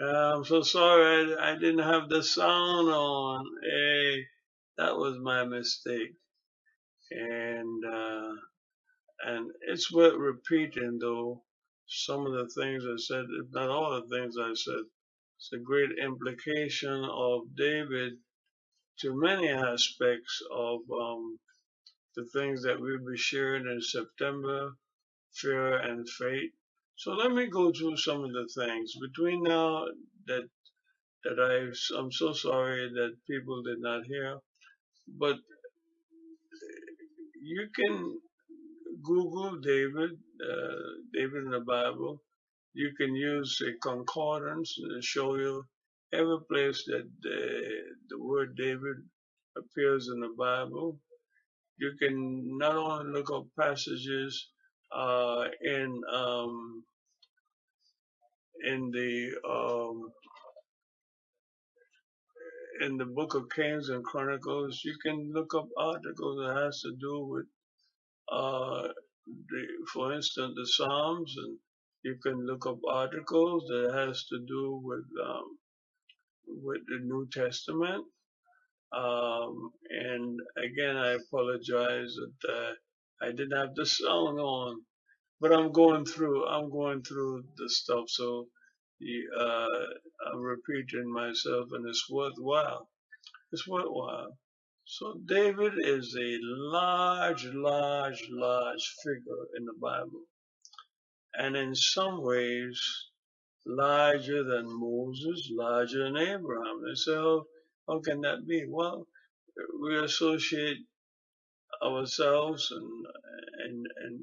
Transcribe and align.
I'm 0.00 0.44
so 0.44 0.62
sorry 0.62 1.34
I, 1.36 1.52
I 1.52 1.54
didn't 1.54 1.80
have 1.80 2.08
the 2.10 2.22
sound 2.22 2.88
on. 2.90 3.46
Hey, 3.64 4.24
that 4.78 4.96
was 4.96 5.16
my 5.22 5.44
mistake. 5.44 6.14
And 7.12 7.84
uh, 7.86 8.32
and 9.26 9.50
it's 9.68 9.92
worth 9.92 10.14
repeating 10.16 10.98
though. 11.00 11.42
Some 11.88 12.26
of 12.26 12.32
the 12.32 12.48
things 12.60 12.84
I 12.86 12.96
said, 12.98 13.26
if 13.40 13.46
not 13.52 13.70
all 13.70 14.00
the 14.02 14.16
things 14.16 14.36
I 14.40 14.54
said, 14.54 14.84
it's 15.38 15.50
a 15.54 15.58
great 15.58 15.90
implication 16.02 17.04
of 17.04 17.42
David 17.56 18.14
to 19.00 19.14
many 19.20 19.48
aspects 19.50 20.42
of 20.52 20.80
um, 20.92 21.38
the 22.16 22.26
things 22.34 22.62
that 22.64 22.80
we'll 22.80 22.98
be 22.98 23.16
sharing 23.18 23.66
in 23.66 23.80
September, 23.82 24.72
fear 25.34 25.78
and 25.78 26.08
faith. 26.08 26.52
So 26.96 27.12
let 27.12 27.32
me 27.32 27.46
go 27.48 27.72
through 27.72 27.98
some 27.98 28.24
of 28.24 28.32
the 28.32 28.48
things 28.56 28.94
between 29.00 29.42
now 29.44 29.86
that 30.28 30.48
that 31.24 31.38
I 31.40 31.98
I'm 31.98 32.12
so 32.12 32.32
sorry 32.32 32.88
that 32.90 33.16
people 33.30 33.62
did 33.62 33.80
not 33.80 34.04
hear, 34.06 34.38
but 35.18 35.36
you 37.42 37.68
can 37.74 38.20
Google 39.02 39.56
David, 39.58 40.12
uh, 40.42 40.76
David 41.14 41.44
in 41.44 41.50
the 41.50 41.60
Bible. 41.60 42.22
You 42.74 42.92
can 42.96 43.14
use 43.16 43.60
a 43.66 43.72
concordance 43.80 44.74
to 44.76 45.02
show 45.02 45.36
you 45.36 45.64
every 46.12 46.38
place 46.50 46.84
that 46.86 47.08
the, 47.22 47.68
the 48.10 48.18
word 48.18 48.56
David 48.56 48.98
appears 49.58 50.08
in 50.08 50.20
the 50.20 50.34
Bible. 50.38 50.98
You 51.78 51.92
can 52.00 52.58
not 52.58 52.76
only 52.76 53.12
look 53.12 53.30
up 53.32 53.46
passages 53.58 54.48
uh, 54.92 55.44
in 55.62 56.00
um, 56.12 56.84
in 58.64 58.90
the 58.92 59.30
um, 59.48 60.10
in 62.82 62.96
the 62.96 63.06
book 63.06 63.34
of 63.34 63.48
Kings 63.54 63.88
and 63.88 64.04
Chronicles. 64.04 64.82
You 64.84 64.96
can 65.02 65.32
look 65.32 65.54
up 65.54 65.68
articles 65.78 66.38
that 66.40 66.56
has 66.64 66.80
to 66.82 66.92
do 67.00 67.26
with 67.26 67.46
uh, 68.32 68.88
the, 69.26 69.66
for 69.92 70.14
instance, 70.14 70.54
the 70.56 70.66
Psalms, 70.66 71.34
and 71.38 71.58
you 72.04 72.16
can 72.22 72.46
look 72.46 72.66
up 72.66 72.78
articles 72.90 73.64
that 73.68 73.92
has 73.94 74.24
to 74.26 74.38
do 74.46 74.80
with 74.82 75.04
um, 75.26 75.58
with 76.46 76.82
the 76.88 77.00
New 77.04 77.28
Testament. 77.32 78.04
Um, 78.96 79.70
and 79.90 80.40
again, 80.58 80.96
I 80.96 81.12
apologize 81.14 82.14
that 82.16 82.52
uh, 82.52 82.72
I 83.20 83.32
didn't 83.32 83.56
have 83.56 83.74
the 83.74 83.86
song 83.86 84.38
on, 84.38 84.82
but 85.40 85.52
I'm 85.52 85.72
going 85.72 86.04
through. 86.04 86.46
I'm 86.46 86.70
going 86.70 87.02
through 87.02 87.44
the 87.56 87.68
stuff, 87.68 88.08
so 88.08 88.48
uh, 89.38 89.66
I'm 90.26 90.40
repeating 90.40 91.12
myself, 91.12 91.68
and 91.72 91.88
it's 91.88 92.08
worthwhile. 92.10 92.88
It's 93.52 93.66
worthwhile. 93.66 94.38
So 94.84 95.14
David 95.24 95.74
is 95.78 96.16
a 96.18 96.38
large, 96.42 97.44
large, 97.46 98.22
large 98.30 98.94
figure 99.04 99.46
in 99.56 99.64
the 99.64 99.74
Bible 99.80 100.22
and 101.34 101.56
in 101.56 101.74
some 101.74 102.22
ways 102.22 102.80
larger 103.66 104.44
than 104.44 104.66
Moses, 104.68 105.50
larger 105.52 106.04
than 106.04 106.16
Abraham. 106.16 106.82
And 106.86 106.98
so, 106.98 107.46
how 107.88 108.00
can 108.00 108.20
that 108.22 108.46
be? 108.46 108.64
Well, 108.68 109.06
we 109.82 109.98
associate 109.98 110.78
ourselves 111.82 112.70
and 112.72 113.06
and 113.64 113.86
and 114.04 114.20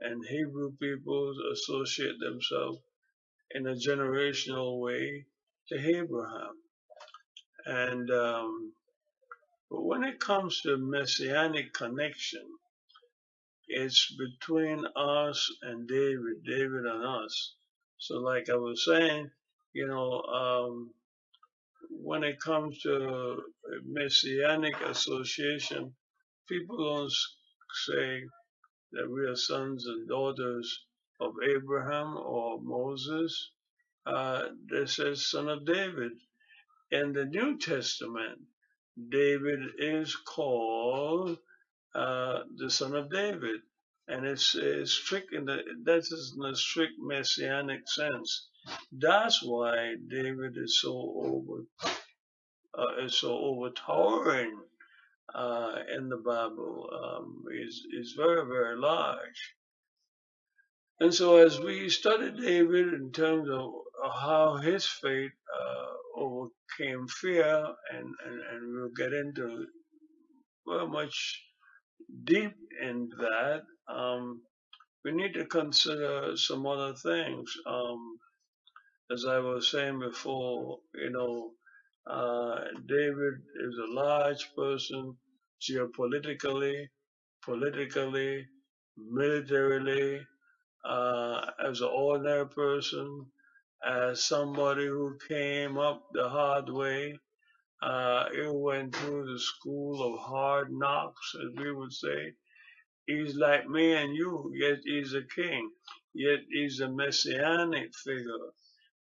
and 0.00 0.26
Hebrew 0.26 0.72
peoples 0.80 1.38
associate 1.52 2.18
themselves 2.20 2.78
in 3.52 3.66
a 3.66 3.74
generational 3.74 4.80
way 4.80 5.26
to 5.68 5.96
Abraham. 5.98 6.56
And 7.66 8.10
um, 8.10 8.72
but 9.70 9.84
when 9.84 10.04
it 10.04 10.20
comes 10.20 10.60
to 10.62 10.76
messianic 10.78 11.72
connection, 11.72 12.44
it's 13.68 14.14
between 14.16 14.84
us 14.96 15.48
and 15.62 15.88
David, 15.88 16.44
David 16.46 16.84
and 16.86 17.06
us. 17.06 17.54
So, 17.98 18.16
like 18.16 18.50
I 18.50 18.56
was 18.56 18.84
saying, 18.84 19.30
you 19.72 19.86
know, 19.88 20.20
um, 20.22 20.90
when 21.90 22.24
it 22.24 22.40
comes 22.40 22.80
to 22.82 23.42
messianic 23.86 24.80
association, 24.82 25.94
people 26.48 26.76
don't 26.78 27.12
say 27.86 28.22
that 28.92 29.10
we 29.10 29.22
are 29.22 29.36
sons 29.36 29.86
and 29.86 30.08
daughters 30.08 30.84
of 31.20 31.34
Abraham 31.44 32.16
or 32.16 32.60
Moses. 32.60 33.50
Uh, 34.06 34.48
they 34.70 34.86
say 34.86 35.14
son 35.14 35.48
of 35.48 35.66
David. 35.66 36.12
In 36.90 37.12
the 37.12 37.24
New 37.24 37.58
Testament, 37.58 38.40
David 39.10 39.60
is 39.78 40.16
called 40.16 41.38
uh, 41.94 42.40
the 42.56 42.70
son 42.70 42.94
of 42.94 43.10
David. 43.10 43.60
And 44.08 44.26
it's, 44.26 44.54
it's 44.54 44.92
strict 44.92 45.32
in 45.32 45.46
the, 45.46 45.62
that 45.84 45.98
is 45.98 46.34
in 46.36 46.44
a 46.44 46.56
strict 46.56 46.94
messianic 46.98 47.88
sense. 47.88 48.48
That's 48.92 49.42
why 49.42 49.96
David 50.08 50.56
is 50.56 50.80
so 50.80 50.92
over, 50.92 51.64
uh, 52.78 53.04
is 53.04 53.18
so 53.18 53.32
overtowering, 53.36 54.58
uh, 55.34 55.72
in 55.96 56.08
the 56.08 56.16
Bible. 56.16 56.88
Um, 56.92 57.44
is, 57.52 57.82
is 57.92 58.14
very, 58.16 58.46
very 58.46 58.76
large. 58.76 59.54
And 61.00 61.12
so 61.12 61.36
as 61.38 61.58
we 61.58 61.88
study 61.88 62.30
David 62.30 62.94
in 62.94 63.10
terms 63.12 63.48
of 63.50 63.72
how 64.22 64.56
his 64.56 64.86
faith, 64.86 65.32
uh, 65.52 66.20
overcame 66.20 67.08
fear 67.08 67.66
and, 67.92 68.14
and, 68.26 68.40
and 68.52 68.74
we'll 68.74 68.90
get 68.96 69.12
into 69.12 69.66
very 70.66 70.86
much 70.86 71.42
deep 72.24 72.54
in 72.80 73.08
that, 73.18 73.62
um, 73.88 74.42
we 75.04 75.12
need 75.12 75.34
to 75.34 75.44
consider 75.46 76.36
some 76.36 76.66
other 76.66 76.94
things. 76.94 77.52
Um, 77.66 78.18
as 79.12 79.26
I 79.26 79.38
was 79.38 79.70
saying 79.70 79.98
before, 79.98 80.78
you 80.94 81.10
know, 81.10 81.50
uh, 82.10 82.60
David 82.88 83.34
is 83.60 83.78
a 83.78 83.94
large 83.94 84.48
person 84.56 85.16
geopolitically, 85.62 86.86
politically, 87.44 88.46
militarily, 88.98 90.22
uh, 90.88 91.46
as 91.68 91.80
an 91.82 91.90
ordinary 91.92 92.48
person, 92.48 93.26
as 93.86 94.24
somebody 94.24 94.86
who 94.86 95.18
came 95.28 95.78
up 95.78 96.04
the 96.12 96.28
hard 96.28 96.70
way. 96.70 97.18
Uh, 97.82 98.26
he 98.34 98.42
went 98.48 98.96
through 98.96 99.26
the 99.32 99.38
school 99.40 100.02
of 100.14 100.20
hard 100.20 100.72
knocks, 100.72 101.34
as 101.36 101.50
we 101.64 101.72
would 101.72 101.92
say 101.92 102.32
He's 103.06 103.36
like 103.36 103.68
me 103.68 103.94
and 103.94 104.16
you, 104.16 104.50
yet 104.56 104.78
he's 104.86 105.14
a 105.14 105.24
king, 105.36 105.70
yet 106.14 106.40
he's 106.50 106.80
a 106.80 106.88
messianic 106.90 107.94
figure. 107.94 108.48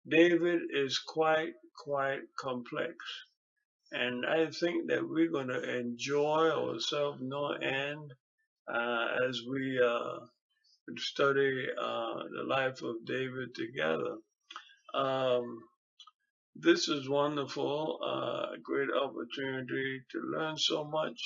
David 0.07 0.61
is 0.73 0.99
quite, 0.99 1.53
quite 1.75 2.21
complex. 2.37 2.95
And 3.91 4.25
I 4.25 4.49
think 4.49 4.87
that 4.89 5.07
we're 5.07 5.31
going 5.31 5.49
to 5.49 5.77
enjoy 5.79 6.49
ourselves 6.49 7.19
no 7.21 7.51
end 7.51 8.13
uh, 8.67 9.07
as 9.27 9.41
we 9.47 9.79
uh, 9.79 10.19
study 10.97 11.67
uh, 11.79 12.23
the 12.35 12.43
life 12.47 12.81
of 12.81 13.05
David 13.05 13.53
together. 13.55 14.17
Um, 14.93 15.63
this 16.55 16.87
is 16.87 17.09
wonderful, 17.09 17.99
uh, 18.03 18.53
a 18.55 18.57
great 18.61 18.89
opportunity 18.91 20.01
to 20.11 20.19
learn 20.21 20.57
so 20.57 20.83
much 20.83 21.19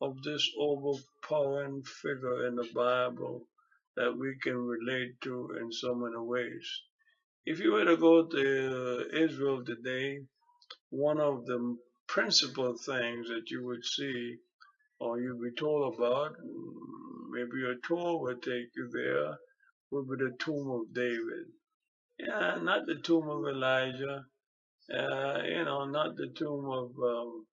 of 0.00 0.22
this 0.22 0.48
overpowering 0.58 1.82
figure 1.82 2.46
in 2.46 2.56
the 2.56 2.68
Bible 2.74 3.46
that 3.96 4.16
we 4.16 4.36
can 4.42 4.56
relate 4.56 5.20
to 5.22 5.56
in 5.60 5.72
so 5.72 5.94
many 5.94 6.16
ways. 6.16 6.82
If 7.46 7.60
you 7.60 7.72
were 7.72 7.84
to 7.86 7.96
go 7.96 8.26
to 8.26 9.08
Israel 9.24 9.64
today, 9.64 10.20
one 10.90 11.20
of 11.20 11.46
the 11.46 11.76
principal 12.08 12.76
things 12.78 13.28
that 13.28 13.50
you 13.50 13.64
would 13.66 13.84
see 13.84 14.36
or 15.00 15.20
you'd 15.20 15.40
be 15.42 15.52
told 15.58 15.94
about, 15.94 16.32
maybe 17.30 17.64
a 17.70 17.76
tour 17.86 18.20
would 18.22 18.42
take 18.42 18.68
you 18.76 18.90
there, 18.92 19.38
would 19.90 20.08
be 20.08 20.24
the 20.24 20.36
tomb 20.38 20.70
of 20.70 20.94
David. 20.94 21.46
Yeah, 22.18 22.58
not 22.62 22.86
the 22.86 22.96
tomb 22.96 23.28
of 23.28 23.46
Elijah, 23.48 24.24
uh, 24.94 25.42
you 25.44 25.64
know, 25.64 25.86
not 25.86 26.16
the 26.16 26.28
tomb 26.36 26.66
of 26.70 26.92
um, 27.04 27.46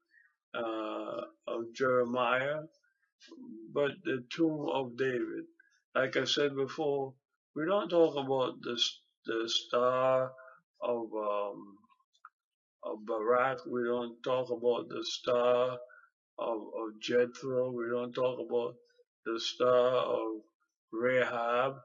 uh, 0.56 1.22
of 1.48 1.74
Jeremiah, 1.76 2.62
but 3.74 3.92
the 4.04 4.24
tomb 4.36 4.68
of 4.74 4.98
David. 4.98 5.46
Like 5.96 6.18
I 6.18 6.26
said 6.26 6.56
before, 6.56 7.14
we 7.56 7.66
don't 7.66 7.90
talk 7.90 8.16
about 8.18 8.62
the 8.62 8.82
the 9.30 9.50
star 9.50 10.34
of 10.82 11.06
um, 11.16 11.78
of 12.84 13.06
Barak. 13.06 13.60
We 13.66 13.84
don't 13.84 14.22
talk 14.24 14.50
about 14.50 14.90
the 14.90 15.04
star 15.06 15.78
of, 16.40 16.60
of 16.82 17.00
Jethro. 17.02 17.72
We 17.72 17.86
don't 17.92 18.14
talk 18.14 18.40
about 18.48 18.76
the 19.26 19.40
star 19.40 19.88
of 20.20 20.42
Rahab. 20.92 21.76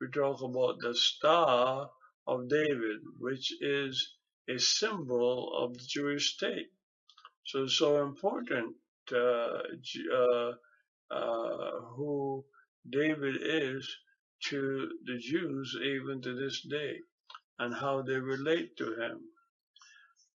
We 0.00 0.08
talk 0.10 0.42
about 0.42 0.80
the 0.80 0.94
star 0.94 1.90
of 2.26 2.48
David, 2.48 3.00
which 3.20 3.52
is 3.62 4.14
a 4.48 4.58
symbol 4.58 5.56
of 5.62 5.74
the 5.74 5.84
Jewish 5.88 6.34
state. 6.34 6.68
So 7.46 7.66
so 7.66 8.02
important 8.04 8.76
uh, 9.12 9.62
uh, 10.14 10.52
uh, 11.10 11.70
who 11.96 12.44
David 12.90 13.36
is 13.42 13.88
to 14.46 14.88
the 15.06 15.18
Jews 15.18 15.76
even 15.82 16.22
to 16.22 16.34
this 16.34 16.62
day 16.62 16.98
and 17.58 17.74
how 17.74 18.02
they 18.02 18.14
relate 18.18 18.76
to 18.78 18.94
him. 18.94 19.20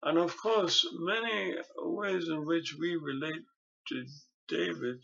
And 0.02 0.19
of 0.19 0.37
course, 0.37 0.87
many 0.95 1.57
ways 1.78 2.28
in 2.28 2.47
which 2.47 2.76
we 2.78 2.97
relate 2.97 3.43
to 3.88 4.05
David, 4.49 5.00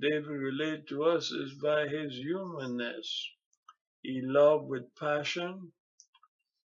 David 0.00 0.28
relate 0.28 0.88
to 0.88 1.04
us 1.04 1.30
is 1.30 1.54
by 1.62 1.88
his 1.88 2.14
humanness. 2.14 3.30
He 4.02 4.20
loved 4.24 4.68
with 4.68 4.84
passion. 4.98 5.72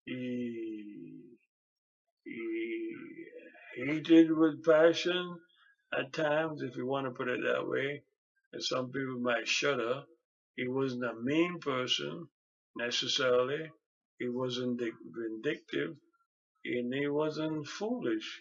He, 0.06 1.22
he 2.24 2.94
hated 3.76 4.32
with 4.32 4.64
passion 4.64 5.38
at 5.98 6.12
times, 6.12 6.62
if 6.62 6.76
you 6.76 6.86
want 6.86 7.06
to 7.06 7.12
put 7.12 7.28
it 7.28 7.40
that 7.44 7.68
way. 7.68 8.02
And 8.52 8.62
some 8.62 8.90
people 8.92 9.20
might 9.20 9.48
shudder. 9.48 10.02
He 10.56 10.68
wasn't 10.68 11.04
a 11.04 11.14
mean 11.14 11.60
person 11.60 12.28
necessarily. 12.76 13.70
He 14.18 14.28
wasn't 14.28 14.80
vindictive 14.80 15.96
and 16.64 16.94
he 16.94 17.08
wasn't 17.08 17.66
foolish. 17.68 18.40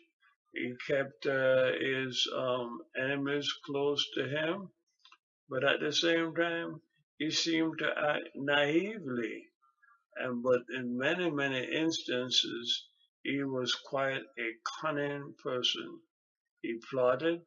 He 0.53 0.73
kept 0.87 1.25
uh, 1.27 1.71
his 1.79 2.27
um, 2.35 2.81
enemies 2.97 3.51
close 3.65 4.05
to 4.15 4.27
him, 4.27 4.69
but 5.49 5.63
at 5.63 5.79
the 5.81 5.93
same 5.93 6.35
time, 6.35 6.81
he 7.19 7.31
seemed 7.31 7.79
to 7.79 7.87
act 7.97 8.29
naively. 8.35 9.47
And 10.17 10.43
but 10.43 10.63
in 10.75 10.97
many, 10.97 11.31
many 11.31 11.63
instances, 11.73 12.87
he 13.23 13.43
was 13.43 13.75
quite 13.75 14.23
a 14.39 14.49
cunning 14.81 15.35
person. 15.43 15.99
He 16.61 16.79
plotted, 16.91 17.41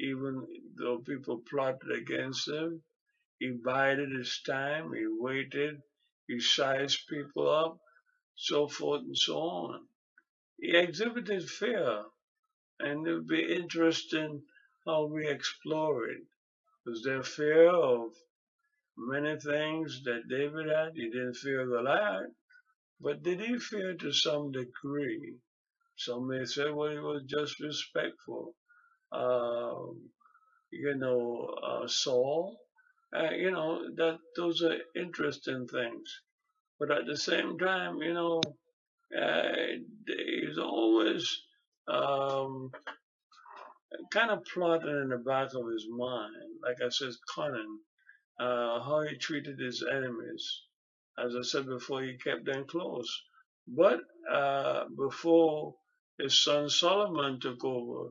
even 0.00 0.46
though 0.78 0.98
people 0.98 1.42
plotted 1.50 1.92
against 1.92 2.48
him. 2.48 2.82
He 3.38 3.50
bided 3.64 4.12
his 4.12 4.40
time, 4.46 4.92
he 4.94 5.06
waited, 5.06 5.82
he 6.28 6.40
sized 6.40 7.08
people 7.08 7.50
up, 7.50 7.78
so 8.36 8.68
forth 8.68 9.02
and 9.02 9.18
so 9.18 9.38
on. 9.38 9.88
He 10.58 10.76
exhibited 10.76 11.48
fear, 11.50 12.04
and 12.80 13.06
it 13.06 13.14
would 13.14 13.28
be 13.28 13.54
interesting 13.54 14.44
how 14.86 15.06
we 15.06 15.28
explore 15.28 16.08
it. 16.10 16.24
Was 16.86 17.02
there 17.04 17.22
fear 17.24 17.70
of 17.70 18.12
many 18.98 19.38
things 19.40 20.02
that 20.04 20.28
David 20.28 20.68
had? 20.68 20.94
He 20.96 21.10
didn't 21.10 21.34
fear 21.36 21.66
the 21.66 21.76
Goliath, 21.78 22.32
but 23.00 23.22
did 23.22 23.40
he 23.40 23.58
fear 23.58 23.94
to 23.96 24.12
some 24.12 24.52
degree? 24.52 25.38
Some 25.96 26.28
may 26.28 26.44
say, 26.46 26.70
well, 26.70 26.92
he 26.92 26.98
was 26.98 27.24
just 27.24 27.60
respectful. 27.60 28.54
Um, 29.12 30.10
you 30.70 30.94
know, 30.96 31.56
uh, 31.62 31.88
Saul, 31.88 32.58
uh, 33.14 33.30
you 33.32 33.50
know, 33.50 33.82
that 33.96 34.18
those 34.36 34.62
are 34.62 34.78
interesting 34.96 35.66
things. 35.68 36.08
But 36.80 36.90
at 36.92 37.06
the 37.06 37.16
same 37.16 37.58
time, 37.58 37.98
you 38.02 38.14
know, 38.14 38.42
uh, 39.16 39.52
he's 40.06 40.58
always 40.58 41.42
um, 41.88 42.70
kind 44.12 44.30
of 44.30 44.44
plotting 44.52 44.88
in 45.02 45.10
the 45.10 45.18
back 45.18 45.50
of 45.54 45.70
his 45.72 45.86
mind, 45.90 46.34
like 46.64 46.76
I 46.84 46.90
said, 46.90 47.10
cunning, 47.34 47.78
uh, 48.40 48.82
how 48.82 49.04
he 49.08 49.16
treated 49.18 49.58
his 49.60 49.84
enemies. 49.90 50.62
As 51.18 51.34
I 51.36 51.42
said 51.42 51.66
before, 51.66 52.02
he 52.02 52.18
kept 52.18 52.46
them 52.46 52.66
close. 52.68 53.10
But 53.68 54.00
uh, 54.32 54.84
before 54.96 55.74
his 56.18 56.42
son 56.44 56.68
Solomon 56.70 57.40
took 57.40 57.64
over, 57.64 58.10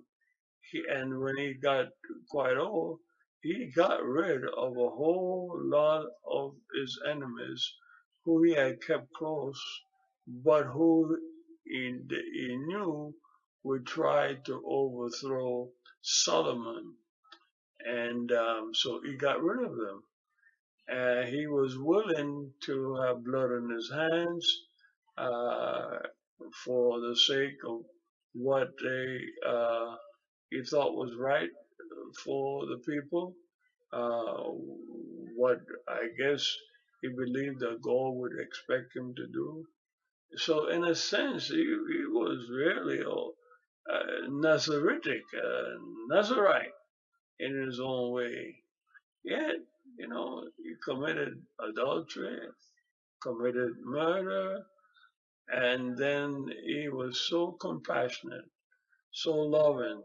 he, 0.71 0.83
and 0.89 1.19
when 1.21 1.37
he 1.37 1.55
got 1.55 1.87
quite 2.29 2.57
old, 2.57 2.99
he 3.45 3.71
got 3.75 4.03
rid 4.03 4.43
of 4.43 4.71
a 4.71 4.89
whole 4.99 5.51
lot 5.63 6.05
of 6.29 6.55
his 6.79 6.99
enemies 7.09 7.63
who 8.25 8.43
he 8.43 8.53
had 8.55 8.81
kept 8.81 9.13
close 9.13 9.61
but 10.27 10.63
who 10.65 11.17
he, 11.65 11.99
he 12.33 12.57
knew 12.57 13.13
would 13.63 13.85
try 13.85 14.35
to 14.45 14.63
overthrow 14.67 15.69
Solomon. 16.01 16.95
And 17.85 18.31
um, 18.31 18.71
so 18.73 19.01
he 19.05 19.15
got 19.15 19.43
rid 19.43 19.65
of 19.65 19.75
them. 19.75 20.03
And 20.87 21.29
he 21.29 21.47
was 21.47 21.77
willing 21.77 22.51
to 22.65 22.95
have 23.01 23.23
blood 23.23 23.51
on 23.51 23.69
his 23.69 23.91
hands 23.91 24.47
uh, 25.17 25.99
for 26.65 26.99
the 27.01 27.15
sake 27.15 27.57
of 27.67 27.81
what 28.33 28.69
they 28.83 29.19
uh, 29.47 29.95
he 30.51 30.63
thought 30.63 30.95
was 30.95 31.15
right 31.17 31.49
for 32.23 32.65
the 32.67 32.77
people. 32.85 33.35
Uh, 33.93 34.49
what 35.35 35.59
I 35.87 36.07
guess 36.19 36.45
he 37.01 37.09
believed 37.09 37.59
that 37.61 37.81
God 37.81 38.11
would 38.15 38.33
expect 38.39 38.95
him 38.95 39.13
to 39.15 39.27
do. 39.27 39.65
So 40.37 40.69
in 40.69 40.83
a 40.83 40.95
sense, 40.95 41.47
he, 41.47 41.57
he 41.57 42.05
was 42.07 42.49
really 42.51 42.99
a, 43.01 43.93
a 43.93 44.29
Nazaritic, 44.29 45.23
a 45.33 45.77
Nazarite 46.09 46.73
in 47.39 47.65
his 47.65 47.79
own 47.79 48.13
way. 48.13 48.55
Yet, 49.23 49.57
you 49.97 50.07
know, 50.07 50.43
he 50.57 50.73
committed 50.83 51.41
adultery, 51.59 52.39
committed 53.21 53.73
murder, 53.83 54.63
and 55.49 55.97
then 55.97 56.47
he 56.65 56.89
was 56.89 57.19
so 57.29 57.53
compassionate, 57.53 58.45
so 59.11 59.31
loving, 59.35 60.01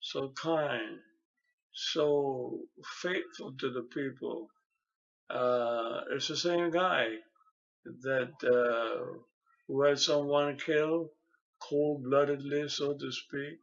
so 0.00 0.32
kind, 0.40 0.98
so 1.74 2.60
faithful 3.02 3.52
to 3.58 3.70
the 3.70 3.82
people. 3.82 4.48
Uh, 5.30 6.00
it's 6.12 6.28
the 6.28 6.36
same 6.36 6.70
guy 6.70 7.08
that 8.02 8.32
uh, 8.44 9.18
who 9.68 9.82
had 9.82 9.98
someone 9.98 10.56
killed 10.58 11.08
cold-bloodedly, 11.60 12.68
so 12.68 12.94
to 12.94 13.10
speak, 13.10 13.58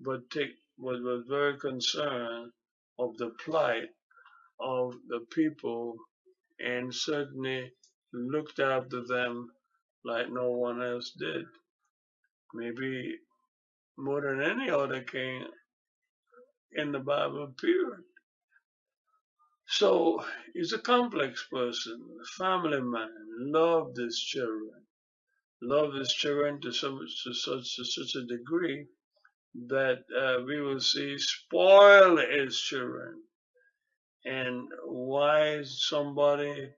but 0.00 0.30
take, 0.30 0.52
was, 0.78 1.00
was 1.02 1.24
very 1.28 1.58
concerned 1.58 2.52
of 2.98 3.16
the 3.18 3.30
plight 3.44 3.88
of 4.60 4.94
the 5.08 5.20
people 5.34 5.96
and 6.60 6.94
certainly 6.94 7.72
looked 8.12 8.60
after 8.60 9.04
them 9.04 9.50
like 10.04 10.30
no 10.30 10.50
one 10.50 10.82
else 10.82 11.12
did. 11.18 11.44
Maybe 12.54 13.16
more 13.98 14.20
than 14.20 14.42
any 14.42 14.70
other 14.70 15.02
king 15.02 15.46
in 16.76 16.92
the 16.92 17.00
Bible 17.00 17.54
period. 17.60 18.04
So 19.68 20.24
he's 20.54 20.72
a 20.72 20.78
complex 20.78 21.46
person, 21.50 21.98
a 22.22 22.26
family 22.44 22.80
man, 22.80 23.10
loved 23.38 23.96
his 23.96 24.18
children, 24.18 24.86
love 25.62 25.94
his 25.94 26.12
children 26.12 26.60
to, 26.62 26.70
to 26.70 27.34
such 27.34 27.76
to 27.76 27.84
such 27.84 28.14
a 28.16 28.26
degree 28.26 28.86
that 29.68 30.04
uh, 30.16 30.42
we 30.44 30.60
will 30.60 30.80
see 30.80 31.16
spoil 31.18 32.18
his 32.18 32.60
children. 32.60 33.22
And 34.24 34.68
why 34.86 35.62
somebody 35.64 36.70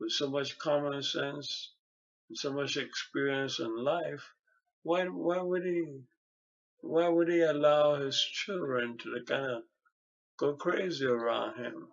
with 0.00 0.12
so 0.12 0.30
much 0.30 0.58
common 0.58 1.02
sense 1.02 1.74
and 2.28 2.38
so 2.38 2.52
much 2.52 2.76
experience 2.76 3.60
in 3.60 3.76
life, 3.76 4.24
why 4.82 5.04
why 5.06 5.40
would 5.40 5.64
he 5.64 5.84
why 6.82 7.08
would 7.08 7.28
he 7.30 7.42
allow 7.42 7.96
his 7.96 8.20
children 8.20 8.98
to 9.00 9.20
kind 9.28 9.46
of 9.52 9.64
go 10.38 10.54
crazy 10.54 11.06
around 11.06 11.58
him? 11.58 11.88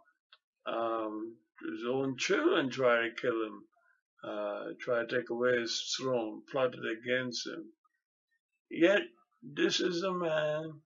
Um, 0.68 1.38
his 1.72 1.86
own 1.90 2.18
children 2.18 2.70
try 2.72 3.04
to 3.10 3.16
kill 3.16 3.44
him 3.46 3.64
uh, 4.24 4.66
try 4.82 5.06
to 5.06 5.20
take 5.20 5.30
away 5.30 5.60
his 5.60 5.96
throne, 5.98 6.42
plotted 6.52 6.82
against 6.86 7.48
him. 7.48 7.66
Yet, 8.72 9.04
this 9.44 9.80
is 9.82 10.04
a 10.04 10.14
man 10.14 10.82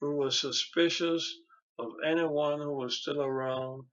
who 0.00 0.16
was 0.16 0.40
suspicious 0.40 1.34
of 1.78 1.88
anyone 2.06 2.60
who 2.60 2.74
was 2.74 2.98
still 3.00 3.22
around 3.22 3.84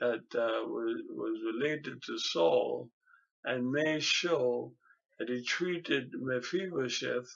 that 0.00 0.24
uh, 0.36 0.66
was, 0.68 1.02
was 1.10 1.40
related 1.54 2.02
to 2.04 2.18
Saul 2.18 2.90
and 3.44 3.72
made 3.72 4.02
sure 4.02 4.72
that 5.18 5.28
he 5.28 5.42
treated 5.44 6.10
Mephibosheth 6.14 7.28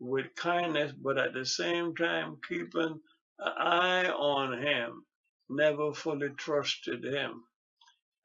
with 0.00 0.34
kindness, 0.36 0.92
but 0.92 1.18
at 1.18 1.34
the 1.34 1.46
same 1.46 1.94
time 1.96 2.38
keeping 2.48 3.00
an 3.38 3.52
eye 3.58 4.08
on 4.08 4.60
him, 4.62 5.04
never 5.48 5.94
fully 5.94 6.30
trusted 6.30 7.04
him. 7.04 7.44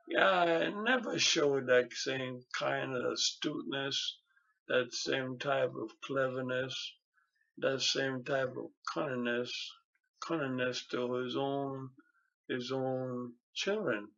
Yeah, 0.08 0.30
I 0.30 0.70
never 0.84 1.18
showed 1.20 1.68
that 1.68 1.94
same 1.94 2.42
kind 2.58 2.96
of 2.96 3.06
astuteness, 3.14 4.18
that 4.68 4.94
same 4.94 5.40
type 5.40 5.74
of 5.76 5.92
cleverness, 6.02 6.94
that 7.60 7.82
same 7.82 8.24
type 8.24 8.56
of 8.58 8.72
cunningness, 8.94 9.52
cunningness 10.22 10.88
to 10.90 11.14
his 11.16 11.38
own, 11.38 11.90
his 12.50 12.72
own 12.72 13.34
children. 13.56 14.10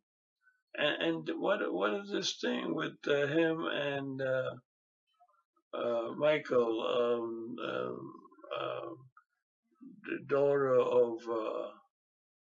And, 0.76 1.02
and 1.28 1.40
what 1.40 1.60
what 1.72 1.94
is 1.94 2.10
this 2.10 2.36
thing 2.40 2.74
with 2.74 2.96
uh, 3.08 3.26
him 3.28 3.64
and 3.66 4.22
uh, 4.22 4.50
uh, 5.74 6.12
Michal, 6.18 6.82
um, 6.98 7.56
um, 7.64 8.12
uh, 8.60 8.90
the 10.04 10.18
daughter 10.28 10.74
of 10.76 11.18
uh, 11.30 11.70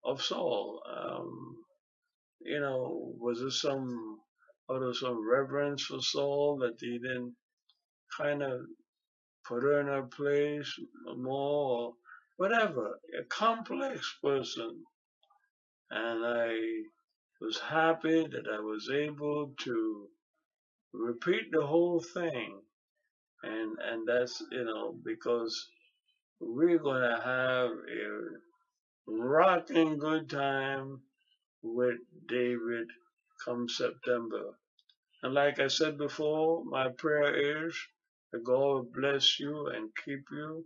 of 0.06 0.22
Saul. 0.22 0.82
Um, 0.90 1.58
you 2.42 2.60
know, 2.60 3.14
was 3.20 3.42
there 3.42 3.52
some 3.52 4.20
out 4.72 4.84
of 4.84 4.98
some 4.98 5.30
reverence 5.30 5.84
for 5.86 6.02
Saul 6.02 6.60
that 6.62 6.76
he 6.80 7.00
didn't 7.00 7.36
kind 8.18 8.44
of 8.44 8.62
put 9.48 9.64
her 9.64 9.82
in 9.82 9.88
her 9.88 10.04
place 10.04 10.74
more, 11.18 11.82
or 11.90 11.94
whatever? 12.38 13.00
A 13.20 13.26
complex 13.26 14.18
person, 14.24 14.84
and 15.92 16.26
I 16.26 16.56
was 17.42 17.60
happy 17.60 18.28
that 18.28 18.48
I 18.52 18.60
was 18.60 18.90
able 18.94 19.54
to 19.62 20.08
repeat 20.94 21.52
the 21.52 21.66
whole 21.66 22.04
thing, 22.14 22.62
and 23.44 23.78
and 23.92 24.08
that's 24.08 24.44
you 24.52 24.66
know 24.66 24.96
because 25.06 25.70
we're 26.42 26.80
gonna 26.80 27.22
have 27.24 27.72
a 27.72 28.10
rocking 29.08 29.98
good 30.00 30.30
time 30.30 31.02
with 31.64 31.98
David 32.28 32.88
come 33.46 33.70
September. 33.70 34.56
And 35.24 35.34
like 35.34 35.60
I 35.60 35.68
said 35.68 35.98
before, 35.98 36.64
my 36.66 36.90
prayer 36.90 37.68
is 37.68 37.76
that 38.32 38.44
God 38.46 38.60
will 38.60 38.88
bless 38.96 39.40
you 39.40 39.68
and 39.68 39.90
keep 40.06 40.24
you, 40.32 40.66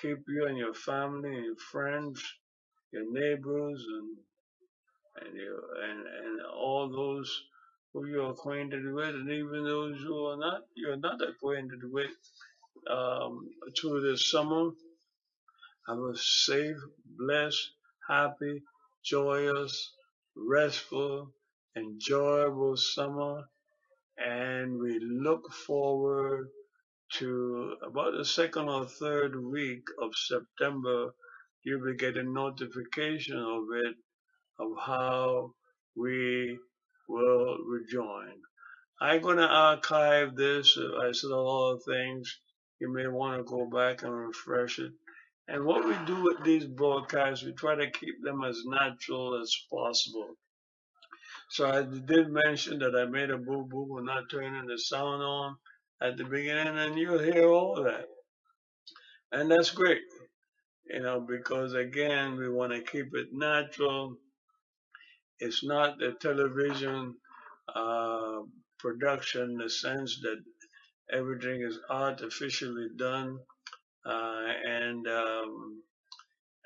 keep 0.00 0.18
you 0.28 0.46
and 0.46 0.58
your 0.58 0.74
family 0.74 1.34
and 1.36 1.44
your 1.46 1.56
friends, 1.56 2.22
your 2.92 3.10
neighbors 3.12 3.84
and 3.88 4.16
and 5.26 5.36
your 5.36 5.60
and, 5.84 6.00
and 6.26 6.42
all 6.42 6.90
those 6.90 7.42
who 7.94 8.06
you're 8.06 8.32
acquainted 8.32 8.92
with 8.92 9.14
and 9.14 9.30
even 9.30 9.64
those 9.64 9.96
who 10.00 10.26
are 10.26 10.36
not 10.36 10.62
you're 10.76 10.96
not 10.96 11.20
acquainted 11.22 11.80
with 11.84 12.10
um, 12.90 13.48
through 13.80 14.00
this 14.02 14.30
summer. 14.30 14.70
Have 15.86 15.98
a 15.98 16.16
safe, 16.16 16.76
blessed, 17.18 17.70
happy, 18.08 18.62
joyous, 19.04 19.92
restful, 20.34 21.30
enjoyable 21.76 22.76
summer. 22.76 23.44
And 24.18 24.78
we 24.80 24.98
look 25.00 25.52
forward 25.52 26.48
to 27.14 27.76
about 27.86 28.14
the 28.16 28.24
second 28.24 28.68
or 28.68 28.86
third 28.86 29.36
week 29.40 29.84
of 30.00 30.12
September. 30.16 31.14
You'll 31.62 31.84
be 31.84 31.96
getting 31.96 32.32
notification 32.32 33.38
of 33.38 33.64
it, 33.84 33.94
of 34.58 34.72
how 34.80 35.52
we 35.96 36.58
will 37.08 37.58
rejoin. 37.66 38.34
I'm 39.00 39.22
going 39.22 39.38
to 39.38 39.46
archive 39.48 40.36
this. 40.36 40.76
Uh, 40.78 40.98
I 40.98 41.12
said 41.12 41.30
a 41.30 41.36
lot 41.36 41.74
of 41.74 41.82
things. 41.84 42.38
You 42.80 42.92
may 42.92 43.06
want 43.08 43.38
to 43.38 43.44
go 43.44 43.68
back 43.68 44.02
and 44.02 44.12
refresh 44.12 44.78
it. 44.78 44.92
And 45.48 45.64
what 45.64 45.86
we 45.86 45.94
do 46.06 46.22
with 46.22 46.42
these 46.44 46.64
broadcasts, 46.66 47.44
we 47.44 47.52
try 47.52 47.74
to 47.74 47.90
keep 47.90 48.22
them 48.22 48.42
as 48.44 48.62
natural 48.64 49.40
as 49.42 49.54
possible. 49.70 50.36
So 51.50 51.68
I 51.68 51.82
did 51.82 52.28
mention 52.30 52.78
that 52.80 52.96
I 52.96 53.04
made 53.04 53.30
a 53.30 53.38
boo 53.38 53.66
boo 53.70 53.86
for 53.88 54.02
not 54.02 54.30
turning 54.30 54.66
the 54.66 54.78
sound 54.78 55.22
on 55.22 55.56
at 56.02 56.16
the 56.16 56.24
beginning, 56.24 56.78
and 56.78 56.98
you'll 56.98 57.18
hear 57.18 57.48
all 57.48 57.78
of 57.78 57.84
that. 57.84 58.06
And 59.32 59.50
that's 59.50 59.70
great, 59.70 60.02
you 60.86 61.00
know, 61.00 61.20
because 61.20 61.74
again, 61.74 62.36
we 62.36 62.48
want 62.48 62.72
to 62.72 62.80
keep 62.80 63.14
it 63.14 63.28
natural. 63.32 64.16
It's 65.40 65.64
not 65.64 65.98
the 65.98 66.14
television 66.20 67.16
uh, 67.74 68.40
production 68.78 69.52
in 69.52 69.58
the 69.58 69.70
sense 69.70 70.20
that 70.22 70.42
everything 71.12 71.62
is 71.62 71.78
artificially 71.90 72.88
done. 72.96 73.38
Uh, 74.06 74.46
and 74.66 75.06
um, 75.08 75.82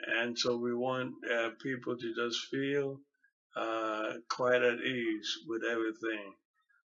and 0.07 0.39
so 0.39 0.57
we 0.57 0.75
want 0.75 1.15
uh, 1.33 1.51
people 1.63 1.97
to 1.99 2.15
just 2.15 2.47
feel 2.51 3.01
uh, 3.57 4.15
quite 4.31 4.63
at 4.63 4.81
ease 4.81 5.39
with 5.49 5.63
everything. 5.65 6.35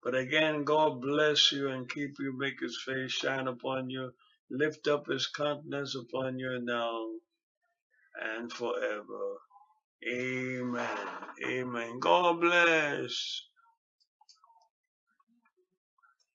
But 0.03 0.15
again, 0.15 0.63
God 0.63 1.01
bless 1.01 1.51
you 1.51 1.69
and 1.69 1.89
keep 1.89 2.15
you, 2.19 2.38
make 2.38 2.60
his 2.62 2.81
face 2.86 3.12
shine 3.12 3.47
upon 3.47 3.89
you, 3.89 4.12
lift 4.51 4.88
up 4.88 5.07
his 5.07 5.27
countenance 5.27 5.95
upon 5.95 6.39
you 6.39 6.60
now 6.63 7.07
and 8.21 8.51
forever. 8.51 9.38
Amen. 10.07 10.87
Amen. 11.45 11.99
God 11.99 12.41
bless. 12.41 13.43